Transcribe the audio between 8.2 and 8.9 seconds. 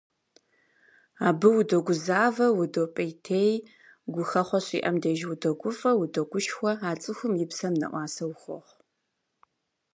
ухуохъу.